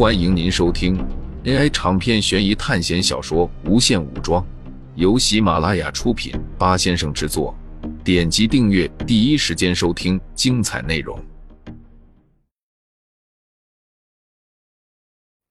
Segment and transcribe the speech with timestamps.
[0.00, 0.96] 欢迎您收听
[1.44, 4.42] AI 长篇悬疑探险小说《无限武装》，
[4.94, 7.54] 由喜马拉雅出品，八先生制作。
[8.02, 11.22] 点击订阅，第一时间收听精彩内容。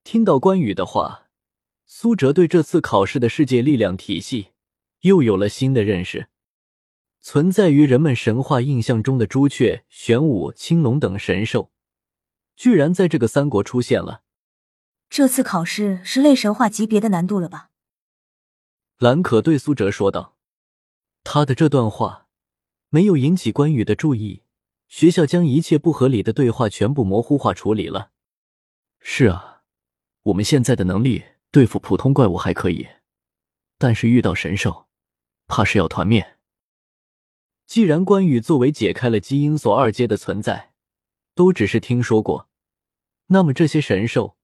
[0.04, 1.28] 听到关羽的话，
[1.86, 4.48] 苏哲对这次考试的世界力量体系
[5.02, 6.30] 又有了新的认识。
[7.22, 11.70] 存在于人们神话印象中的朱雀、玄武、青龙等神兽，
[12.56, 14.24] 居然在这个三国出现了。
[15.10, 17.72] 这次考试是类神话级别的难度了吧？
[19.00, 20.38] 兰可对苏哲说道。
[21.24, 22.28] 他的这段话
[22.90, 24.44] 没有引起关羽的注意，
[24.88, 28.12] 学校将一切不合理的对话全部模糊化处理了。
[29.00, 29.64] 是啊，
[30.24, 32.88] 我们现在的能力对付普通怪物还可以，
[33.78, 34.88] 但是遇到神兽，
[35.48, 36.38] 怕是要团灭。
[37.66, 40.74] 既然关羽作为解开了基因锁二阶的存在，
[41.36, 42.50] 都只是听说过，
[43.28, 44.38] 那么这些神兽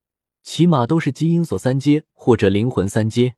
[0.46, 3.36] 起码都是基因锁三阶或者灵魂三阶。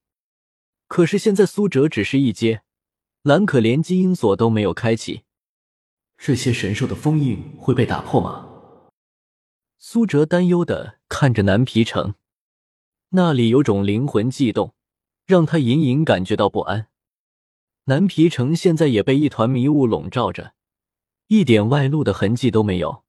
[0.88, 2.64] 可是现在苏哲只是一阶，
[3.23, 5.23] 蓝可连基因锁都没有开启，
[6.18, 8.50] 这些神兽的封印会被打破吗？
[9.78, 12.16] 苏哲担忧的看着南皮城，
[13.09, 14.74] 那里有种灵魂悸动，
[15.26, 16.88] 让他隐隐感觉到不安。
[17.86, 20.53] 南皮城现在也被一团迷雾笼罩着，
[21.28, 23.06] 一点外露的痕迹都没有。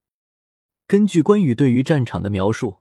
[0.86, 2.76] 根据关羽对于战场的描述，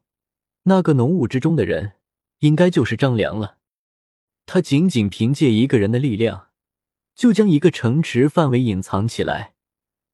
[0.69, 1.93] 那个浓雾之中的人
[2.39, 3.57] 应该就是张良了。
[4.45, 6.49] 他仅仅凭借一个人的力量，
[7.15, 9.53] 就将一个城池范围隐藏起来，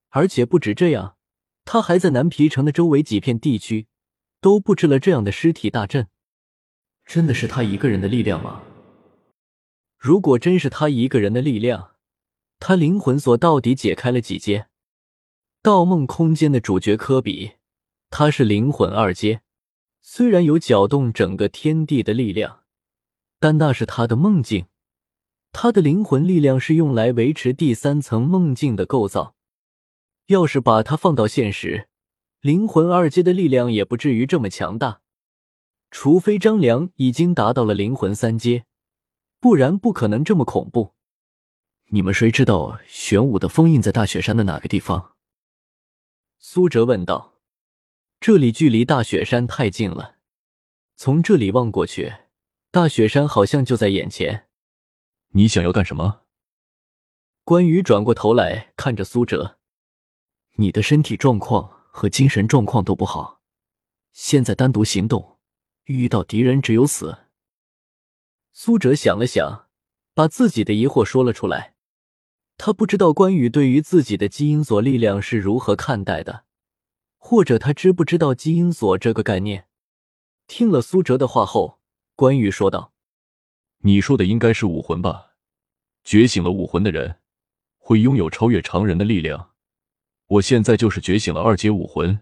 [0.09, 1.17] 而且不止这样，
[1.65, 3.87] 他还在南皮城的周围几片地区
[4.39, 6.07] 都布置了这样的尸体大阵。
[7.03, 8.61] 真的是他一个人的力量吗？
[9.97, 11.93] 如果真是他一个人的力量，
[12.59, 14.67] 他灵魂锁到底解开了几阶？
[15.63, 17.53] 盗梦空间的主角科比，
[18.11, 19.41] 他是灵魂二阶，
[20.05, 22.63] 虽然有搅动整个天地的力量，
[23.39, 24.67] 但那是他的梦境，
[25.53, 29.35] 他的灵魂力量是用来维持第三层梦境的构造。
[30.27, 31.87] 要是把它放到现实，
[32.41, 34.99] 灵魂二阶的力量也不至于这么强大，
[35.89, 38.65] 除非张良已经达到了灵魂三阶。
[39.39, 40.93] 不然不可能这么恐怖。
[41.87, 45.15] 你们谁知道玄武的封印在大雪山的哪个地方？
[46.39, 47.32] 苏哲问道。
[48.25, 50.15] 这里距离大雪山太近了，
[50.95, 52.13] 从这里望过去，
[52.71, 54.47] 大雪山好像就在眼前。
[55.31, 56.21] 你想要干什么？
[57.43, 59.57] 关羽转过头来看着苏哲，
[60.55, 63.41] 你的身体状况和精神状况都不好，
[64.13, 65.39] 现在单独行动，
[65.87, 67.25] 遇到敌人只有死。
[68.53, 69.67] 苏哲想了想，
[70.13, 71.75] 把自己的疑惑说了出来。
[72.55, 76.45] 他不知道关羽对于自己的基因锁力量是如何看待的，
[77.25, 79.69] 或者他知不知道基因锁这个概念。
[80.45, 81.79] 听了苏哲的话后，
[82.17, 82.91] 关羽说道
[83.79, 85.31] ：“你说的应该是武魂吧？
[86.03, 87.21] 觉醒了武魂的人
[87.77, 89.51] 会拥有超越常人的力量。
[90.27, 92.19] 我现在就是觉醒了二阶武魂。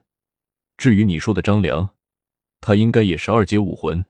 [0.78, 1.96] 至于你说的张良，
[2.60, 4.06] 他应该也是二阶武魂。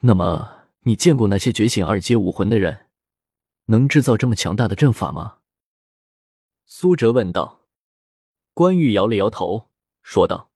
[0.00, 2.86] 那么？”你见过那些觉醒二阶武魂的人，
[3.66, 5.40] 能制造这么强大的阵法吗？
[6.64, 7.59] 苏哲问道。
[8.60, 9.70] 关羽摇了摇头，
[10.02, 10.50] 说道：“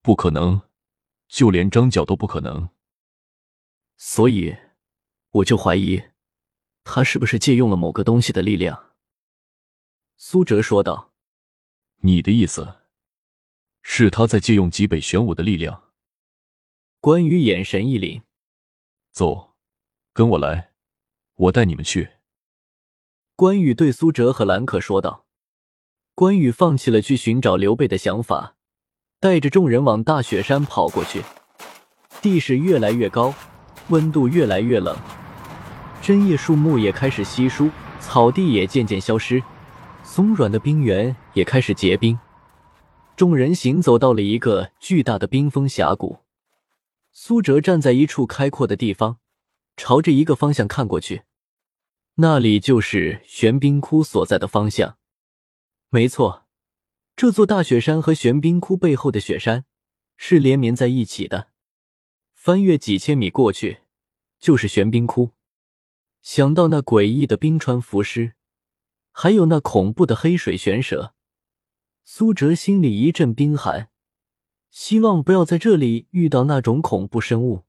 [0.00, 0.62] 不可能，
[1.26, 2.68] 就连张角都不可能。
[3.96, 4.56] 所以，
[5.30, 6.00] 我就怀疑，
[6.84, 8.92] 他是不是借用了某个东西的力量？”
[10.16, 11.14] 苏哲说道。
[12.02, 12.76] “你的意思，
[13.82, 15.90] 是他在借用极北玄武的力量？”
[17.02, 18.22] 关羽眼神一凛。
[19.10, 19.56] 走，
[20.12, 20.72] 跟我来，
[21.34, 22.18] 我带你们去。
[23.34, 25.25] 关羽对苏哲和兰可说道。
[26.16, 28.54] 关羽放弃了去寻找刘备的想法，
[29.20, 31.22] 带着众人往大雪山跑过去。
[32.22, 33.34] 地势越来越高，
[33.90, 34.96] 温度越来越冷，
[36.00, 37.68] 针叶树木也开始稀疏，
[38.00, 39.42] 草地也渐渐消失，
[40.02, 42.18] 松软的冰原也开始结冰。
[43.14, 46.20] 众人行走到了一个巨大的冰封峡谷。
[47.12, 49.18] 苏哲站在一处开阔的地方，
[49.76, 51.24] 朝着一个方向看过去，
[52.14, 54.96] 那里就是玄冰窟所在的方向。
[55.88, 56.46] 没错，
[57.14, 59.64] 这座大雪山和玄冰窟背后的雪山
[60.16, 61.50] 是连绵在一起的。
[62.34, 63.80] 翻越几千米过去，
[64.38, 65.30] 就是玄冰窟。
[66.22, 68.34] 想到那诡异的冰川浮尸，
[69.12, 71.14] 还有那恐怖的黑水玄蛇，
[72.04, 73.90] 苏哲心里一阵冰寒。
[74.70, 77.64] 希望不要在这里遇到那种恐怖生物。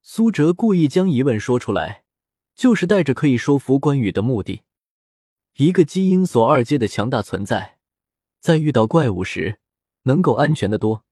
[0.00, 2.04] 苏哲故意将疑问说出来，
[2.54, 4.62] 就是带着可以说服关羽的目的。
[5.56, 7.78] 一个基因锁二阶的强大存在，
[8.40, 9.58] 在遇到怪物时
[10.04, 11.04] 能够安全的多。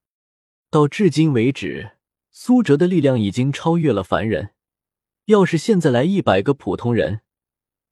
[0.70, 1.92] 到至今为止，
[2.30, 4.50] 苏哲的力量已经超越了凡人。
[5.26, 7.20] 要是现在来一百个普通人，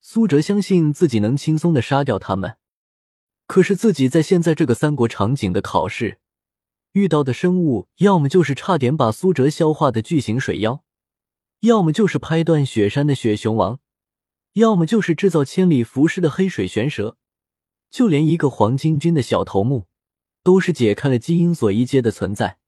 [0.01, 2.57] 苏哲相信自己能轻松的杀掉他们。
[3.47, 6.19] 可是自己在现在这个三国场景的考试
[6.93, 10.83] 遇到的生物，要么就是差点把苏哲消化的巨型水妖，
[11.61, 13.81] 要么就是拍断雪山的雪熊王，
[14.59, 17.17] 要么就是制造千里浮尸的黑水玄蛇，
[17.91, 19.87] 就连一个黄巾军的小头目，
[20.43, 22.59] 都是解开了基因锁一阶的存在。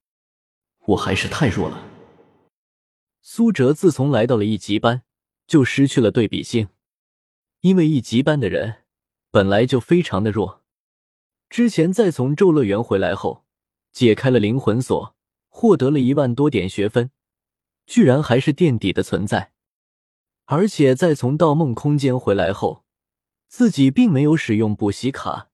[0.87, 1.87] 我还是太弱了。
[3.21, 5.03] 苏哲自从来到了一级班，
[5.45, 6.69] 就失去了对比性，
[7.61, 8.83] 因为一级班的人
[9.29, 10.63] 本来就非常的弱。
[11.49, 13.45] 之前在从咒乐园回来后，
[13.91, 15.15] 解开了灵魂锁，
[15.49, 17.11] 获得了一万多点学分，
[17.85, 19.50] 居然还是垫底的存在。
[20.45, 22.83] 而且在从盗梦空间回来后，
[23.47, 25.49] 自己并没有使用补习卡，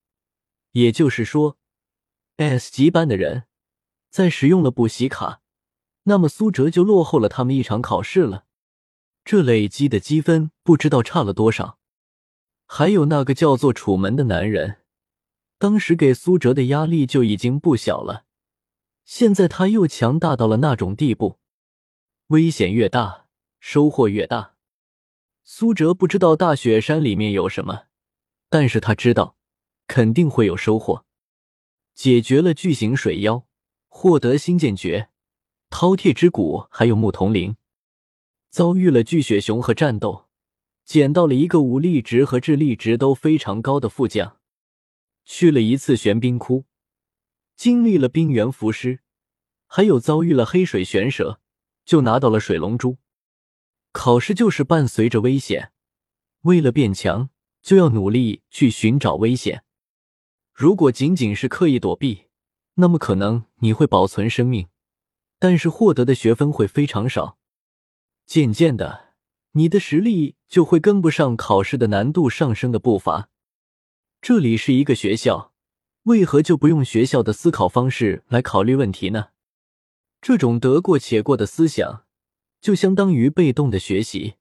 [0.72, 1.56] 也就是说
[2.36, 3.44] ，S 级班的人
[4.10, 5.42] 在使用了补习卡。
[6.04, 8.46] 那么苏哲就落后了他们一场考试了，
[9.24, 11.78] 这累积的积分不知道差了多少。
[12.66, 14.78] 还有那个叫做楚门的男人，
[15.58, 18.24] 当时给苏哲的压力就已经不小了，
[19.04, 21.38] 现在他又强大到了那种地步，
[22.28, 23.26] 危险越大，
[23.60, 24.54] 收获越大。
[25.50, 27.84] 苏哲不知道大雪山里面有什么，
[28.50, 29.34] 但是他知道
[29.86, 31.06] 肯定会有收获。
[31.94, 33.46] 解决了巨型水妖，
[33.88, 35.08] 获得新剑诀。
[35.70, 37.56] 饕餮之骨，还有牧童铃，
[38.50, 40.28] 遭遇了巨雪熊和战斗，
[40.84, 44.36] 捡到了一个武力值和智力值都非常高的副将。
[45.24, 46.66] 去了一次玄冰窟，
[47.56, 49.00] 经历了冰原浮尸，
[49.66, 51.40] 还有遭遇了黑水玄蛇，
[51.86, 52.98] 就拿到了水龙珠。
[53.98, 55.72] 考试就是伴随着危险，
[56.42, 57.30] 为了变强，
[57.60, 59.64] 就要努力去寻找危险。
[60.54, 62.26] 如果仅仅是刻意躲避，
[62.74, 64.68] 那么可能你会保存生命。
[65.40, 67.38] 但是获得的学分会非常少，
[68.24, 69.14] 渐渐的，
[69.54, 73.28] 你的实力就会跟不上考试的难度上升的步伐。
[74.22, 75.52] 这里是一个学校，
[76.04, 79.30] 为何就不用学校的思考方式来考虑问题呢？
[80.20, 82.04] 这种得过且过的思想，
[82.60, 84.34] 就相当于被动的学习，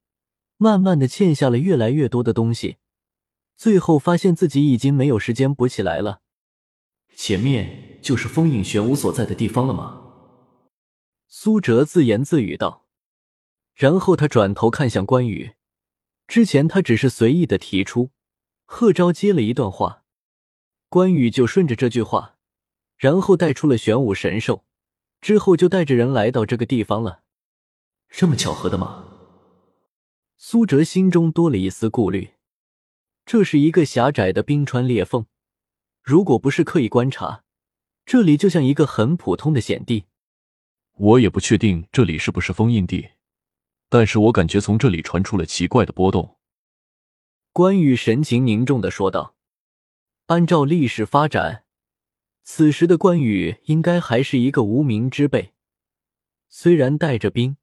[0.57, 2.77] 慢慢的欠下了越来越多的东西，
[3.55, 6.21] 最后发现自己已经没有时间补起来了。
[7.15, 10.03] 前面就是封印玄武所在的地方了吗？
[11.27, 12.85] 苏哲自言自语道，
[13.75, 15.53] 然后他转头看向关羽。
[16.27, 18.11] 之前他只是随意的提出，
[18.65, 20.03] 贺昭接了一段话，
[20.89, 22.37] 关羽就顺着这句话，
[22.97, 24.65] 然后带出了玄武神兽，
[25.21, 27.23] 之后就带着人来到这个地方了。
[28.09, 29.05] 这么巧合的吗？
[30.37, 32.31] 苏哲心中多了一丝顾虑。
[33.25, 35.25] 这是一个狭窄的冰川裂缝，
[36.01, 37.43] 如果不是刻意观察，
[38.05, 40.05] 这里就像一个很普通的险地。
[40.93, 43.09] 我也不确定这里是不是封印地，
[43.89, 46.37] 但是我感觉从这里传出了奇怪的波动。
[47.51, 49.35] 关羽神情凝重的说道
[50.27, 51.65] ：“按照历史发展，
[52.43, 55.53] 此时的关羽应该还是一个无名之辈。
[56.47, 57.57] 虽然带着兵，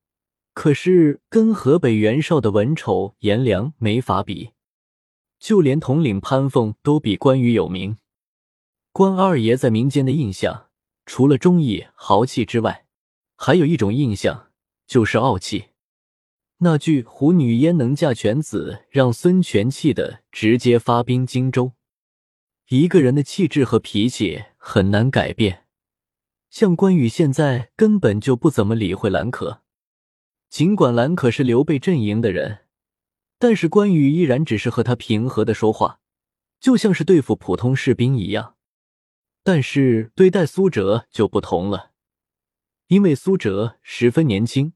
[0.55, 4.53] 可是跟河北袁绍的文丑颜良没法比，
[5.39, 7.99] 就连统领潘凤都比关羽有名。
[8.93, 10.69] 关二爷在民间的印象，
[11.05, 12.87] 除了忠义豪气之外，”
[13.37, 14.53] 还有一种印象，
[14.87, 15.71] 就是傲气。
[16.59, 21.73] 那句“虎女焉能嫁犬子”，让孙权气的直接发兵荆州。
[22.69, 25.65] 一个人的气质和脾气很难改变。
[26.49, 29.64] 像关羽现在根本就不怎么理会兰可，
[30.55, 32.67] 尽管兰可是刘备阵营的人，
[33.41, 35.99] 但是关羽依然只是和他平和的说话，
[36.61, 38.55] 就像是对付普通士兵一样。
[39.43, 41.91] 但是对待苏哲就不同了。
[42.87, 44.75] 因为苏哲十分年轻，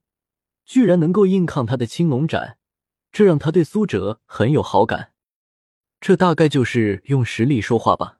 [0.65, 2.59] 居然能够硬抗他的青龙斩，
[3.13, 5.13] 这让他对苏哲很有好感。
[6.01, 8.19] 这大概就是用实力说话吧。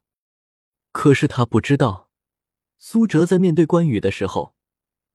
[0.93, 2.09] 可是他不知道，
[2.79, 4.55] 苏哲在面对关羽的时候，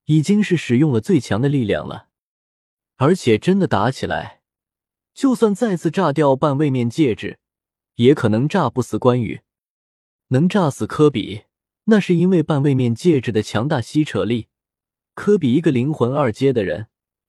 [0.08, 2.10] 已经是使用了最强的力量了。
[2.98, 4.42] 而且真的打起来，
[5.14, 7.40] 就算再次炸掉半位面戒指，
[7.96, 9.42] 也可能炸不死关羽。
[10.30, 11.44] 能炸死科比，
[11.86, 14.48] 那是因为半位面戒指的强大吸扯力。
[15.16, 16.88] 科比一个灵魂二阶的人，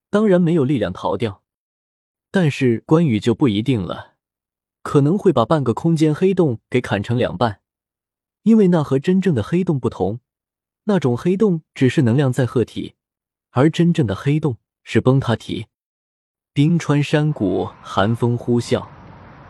[0.08, 1.42] 当然没有力量逃掉，
[2.30, 4.14] 但是关羽就不一定了，
[4.82, 7.60] 可能会把半个空间黑洞给砍成两半，
[8.44, 10.20] 因为那和真正的黑洞不同，
[10.84, 12.94] 那种黑洞只是能量载荷体，
[13.50, 15.66] 而真正的黑洞是崩塌体。
[16.52, 18.86] 冰川山谷，寒风呼啸，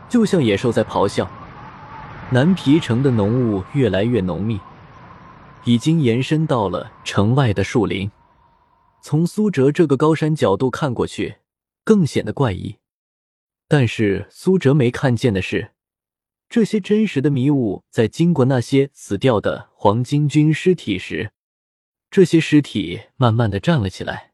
[0.09, 1.31] 就像野兽在咆哮。
[2.31, 4.59] 南皮城的浓雾越来越浓密，
[5.65, 8.11] 已经延伸到了城外的树林。
[9.03, 11.37] 从苏哲这个高山角度看过去，
[11.85, 12.77] 更显得怪异。
[13.69, 15.73] 但是苏哲没看见的是，
[16.49, 21.33] 这些真实的迷雾在经过那些死掉的黄巾军尸体时，
[22.11, 24.34] 这些尸体慢慢的站了起来。